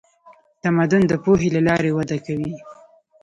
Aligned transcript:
تمدن 0.63 1.01
د 1.07 1.13
پوهې 1.23 1.49
له 1.55 1.61
لارې 1.67 1.89
وده 1.97 2.17
کوي. 2.25 2.53